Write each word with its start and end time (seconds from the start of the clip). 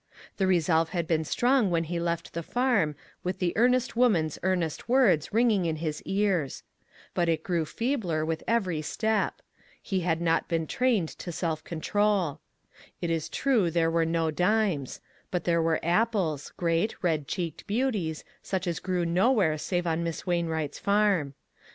The 0.37 0.47
resolve 0.47 0.89
had 0.97 1.05
been 1.05 1.23
strong 1.23 1.69
when 1.69 1.83
he 1.83 1.99
left 1.99 2.33
the 2.33 2.41
farm, 2.41 2.95
with 3.23 3.37
the 3.37 3.55
earnest 3.55 3.95
woman's 3.95 4.39
earnest 4.41 4.87
•words 4.87 5.29
ringing 5.31 5.65
in 5.67 5.75
his 5.75 6.01
ears. 6.07 6.63
But 7.13 7.29
it 7.29 7.43
grew 7.43 7.65
feebler 7.65 8.25
with 8.25 8.43
every 8.47 8.81
step; 8.81 9.43
he 9.79 9.99
had 9.99 10.19
not 10.19 10.47
been 10.47 10.65
trained 10.65 11.09
234 11.19 11.47
ONE 11.47 11.59
COMMONPLACE 12.17 12.39
DAY. 12.39 12.39
to 12.39 12.41
self 12.41 12.41
control. 12.41 12.41
It 13.11 13.15
is 13.15 13.29
true 13.29 13.69
there 13.69 13.91
were 13.91 14.03
no 14.03 14.31
dimes, 14.31 15.01
but 15.29 15.43
there 15.43 15.61
were 15.61 15.79
apples, 15.83 16.51
great, 16.57 16.95
red 17.03 17.27
cheeked 17.27 17.67
beauties, 17.67 18.23
such 18.41 18.65
as 18.65 18.79
grew 18.79 19.05
nowhere 19.05 19.55
save 19.59 19.85
on 19.85 20.03
Miss 20.03 20.25
Wainwright's 20.25 20.79
farm. 20.79 21.35